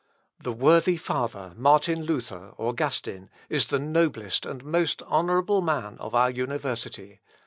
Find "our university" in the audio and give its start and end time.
6.15-7.19